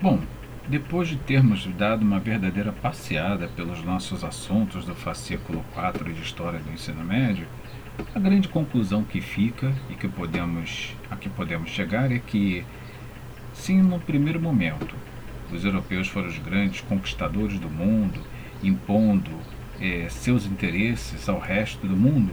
Bom, 0.00 0.20
depois 0.68 1.08
de 1.08 1.16
termos 1.16 1.66
dado 1.76 2.02
uma 2.02 2.20
verdadeira 2.20 2.70
passeada 2.70 3.48
pelos 3.48 3.82
nossos 3.82 4.22
assuntos 4.22 4.84
do 4.84 4.94
fascículo 4.94 5.64
4 5.74 6.12
de 6.12 6.22
História 6.22 6.60
do 6.60 6.70
Ensino 6.70 7.02
Médio, 7.02 7.48
a 8.14 8.18
grande 8.20 8.46
conclusão 8.46 9.02
que 9.02 9.20
fica 9.20 9.74
e 9.90 9.94
que 9.94 10.06
podemos, 10.06 10.94
a 11.10 11.16
que 11.16 11.28
podemos 11.28 11.70
chegar 11.70 12.12
é 12.12 12.20
que, 12.20 12.64
sim, 13.52 13.82
no 13.82 13.98
primeiro 13.98 14.40
momento, 14.40 14.94
os 15.50 15.64
europeus 15.64 16.06
foram 16.06 16.28
os 16.28 16.38
grandes 16.38 16.80
conquistadores 16.82 17.58
do 17.58 17.68
mundo, 17.68 18.20
impondo 18.62 19.32
eh, 19.80 20.06
seus 20.08 20.46
interesses 20.46 21.28
ao 21.28 21.40
resto 21.40 21.88
do 21.88 21.96
mundo, 21.96 22.32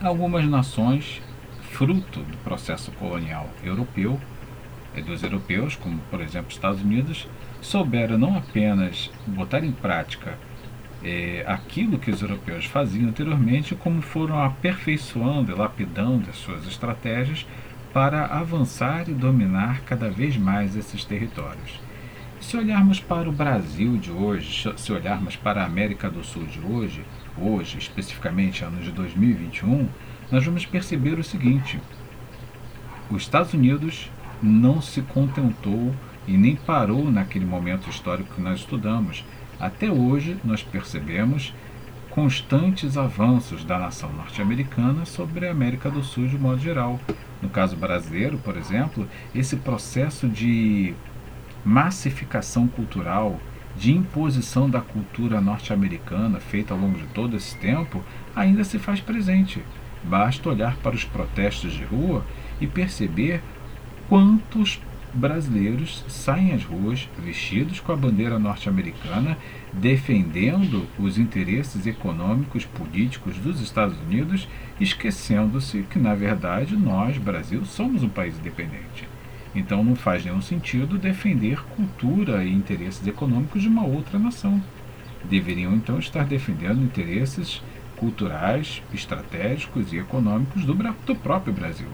algumas 0.00 0.44
nações, 0.46 1.20
fruto 1.72 2.20
do 2.20 2.36
processo 2.44 2.92
colonial 2.92 3.50
europeu, 3.64 4.20
dos 5.04 5.22
europeus, 5.22 5.76
como 5.76 5.98
por 6.10 6.20
exemplo 6.20 6.50
Estados 6.50 6.82
Unidos, 6.82 7.28
souberam 7.60 8.18
não 8.18 8.36
apenas 8.36 9.10
botar 9.26 9.64
em 9.64 9.72
prática 9.72 10.38
é, 11.02 11.44
aquilo 11.46 11.98
que 11.98 12.10
os 12.10 12.22
europeus 12.22 12.64
faziam 12.64 13.08
anteriormente, 13.08 13.74
como 13.74 14.02
foram 14.02 14.42
aperfeiçoando 14.42 15.52
e 15.52 15.54
lapidando 15.54 16.28
as 16.30 16.36
suas 16.36 16.66
estratégias 16.66 17.46
para 17.92 18.26
avançar 18.26 19.08
e 19.08 19.12
dominar 19.12 19.80
cada 19.82 20.10
vez 20.10 20.36
mais 20.36 20.76
esses 20.76 21.04
territórios. 21.04 21.80
Se 22.40 22.56
olharmos 22.56 23.00
para 23.00 23.28
o 23.28 23.32
Brasil 23.32 23.96
de 23.96 24.10
hoje, 24.10 24.72
se 24.76 24.92
olharmos 24.92 25.34
para 25.34 25.62
a 25.62 25.66
América 25.66 26.08
do 26.08 26.22
Sul 26.22 26.44
de 26.44 26.60
hoje, 26.60 27.04
hoje, 27.36 27.78
especificamente 27.78 28.64
anos 28.64 28.84
de 28.84 28.92
2021, 28.92 29.88
nós 30.30 30.44
vamos 30.44 30.64
perceber 30.64 31.18
o 31.18 31.24
seguinte: 31.24 31.80
os 33.10 33.22
Estados 33.22 33.54
Unidos 33.54 34.10
não 34.42 34.80
se 34.80 35.02
contentou 35.02 35.94
e 36.26 36.36
nem 36.36 36.56
parou 36.56 37.10
naquele 37.10 37.44
momento 37.44 37.88
histórico 37.88 38.34
que 38.34 38.40
nós 38.40 38.60
estudamos. 38.60 39.24
Até 39.58 39.90
hoje, 39.90 40.36
nós 40.44 40.62
percebemos 40.62 41.54
constantes 42.10 42.96
avanços 42.96 43.64
da 43.64 43.78
nação 43.78 44.12
norte-americana 44.12 45.04
sobre 45.04 45.46
a 45.46 45.50
América 45.50 45.90
do 45.90 46.02
Sul 46.02 46.26
de 46.26 46.38
modo 46.38 46.60
geral. 46.60 47.00
No 47.40 47.48
caso 47.48 47.76
brasileiro, 47.76 48.38
por 48.38 48.56
exemplo, 48.56 49.08
esse 49.34 49.56
processo 49.56 50.28
de 50.28 50.94
massificação 51.64 52.66
cultural, 52.66 53.38
de 53.76 53.92
imposição 53.92 54.68
da 54.68 54.80
cultura 54.80 55.40
norte-americana 55.40 56.40
feita 56.40 56.74
ao 56.74 56.80
longo 56.80 56.98
de 56.98 57.06
todo 57.06 57.36
esse 57.36 57.56
tempo, 57.58 58.02
ainda 58.34 58.64
se 58.64 58.78
faz 58.78 59.00
presente. 59.00 59.62
Basta 60.02 60.48
olhar 60.48 60.76
para 60.76 60.96
os 60.96 61.04
protestos 61.04 61.72
de 61.72 61.84
rua 61.84 62.24
e 62.60 62.66
perceber 62.66 63.42
quantos 64.08 64.80
brasileiros 65.12 66.04
saem 66.08 66.52
às 66.52 66.64
ruas 66.64 67.08
vestidos 67.18 67.80
com 67.80 67.92
a 67.92 67.96
bandeira 67.96 68.38
norte-americana, 68.38 69.36
defendendo 69.72 70.86
os 70.98 71.18
interesses 71.18 71.86
econômicos 71.86 72.64
políticos 72.64 73.36
dos 73.38 73.60
Estados 73.60 73.98
Unidos, 74.00 74.48
esquecendo-se 74.80 75.82
que, 75.90 75.98
na 75.98 76.14
verdade, 76.14 76.76
nós, 76.76 77.18
Brasil, 77.18 77.64
somos 77.64 78.02
um 78.02 78.08
país 78.08 78.38
independente. 78.38 79.08
Então 79.54 79.82
não 79.82 79.96
faz 79.96 80.24
nenhum 80.24 80.42
sentido 80.42 80.98
defender 80.98 81.62
cultura 81.76 82.44
e 82.44 82.52
interesses 82.52 83.06
econômicos 83.06 83.62
de 83.62 83.68
uma 83.68 83.84
outra 83.84 84.18
nação. 84.18 84.62
Deveriam 85.24 85.74
então 85.74 85.98
estar 85.98 86.24
defendendo 86.24 86.82
interesses 86.82 87.62
culturais, 87.96 88.82
estratégicos 88.94 89.92
e 89.92 89.98
econômicos 89.98 90.64
do, 90.64 90.74
do 90.74 91.16
próprio 91.16 91.52
Brasil. 91.52 91.88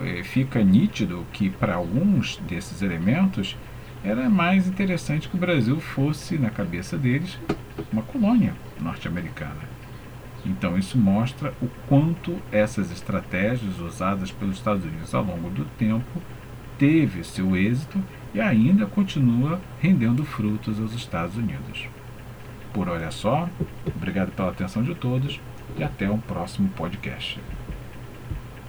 É, 0.00 0.22
fica 0.22 0.62
nítido 0.62 1.26
que 1.32 1.50
para 1.50 1.74
alguns 1.74 2.36
desses 2.48 2.82
elementos 2.82 3.56
era 4.04 4.30
mais 4.30 4.66
interessante 4.68 5.28
que 5.28 5.36
o 5.36 5.40
Brasil 5.40 5.80
fosse, 5.80 6.38
na 6.38 6.50
cabeça 6.50 6.96
deles, 6.96 7.38
uma 7.92 8.02
colônia 8.02 8.54
norte-americana. 8.80 9.78
Então 10.46 10.78
isso 10.78 10.96
mostra 10.96 11.52
o 11.60 11.68
quanto 11.88 12.36
essas 12.52 12.90
estratégias 12.92 13.78
usadas 13.80 14.30
pelos 14.30 14.56
Estados 14.56 14.84
Unidos 14.84 15.14
ao 15.14 15.24
longo 15.24 15.50
do 15.50 15.64
tempo 15.76 16.22
teve 16.78 17.24
seu 17.24 17.56
êxito 17.56 18.02
e 18.32 18.40
ainda 18.40 18.86
continua 18.86 19.60
rendendo 19.80 20.24
frutos 20.24 20.80
aos 20.80 20.92
Estados 20.92 21.36
Unidos. 21.36 21.88
Por 22.72 22.88
olha 22.88 23.10
só, 23.10 23.48
obrigado 23.84 24.30
pela 24.30 24.50
atenção 24.50 24.82
de 24.82 24.94
todos 24.94 25.40
e 25.76 25.82
até 25.82 26.08
um 26.08 26.18
próximo 26.18 26.68
podcast. 26.68 27.40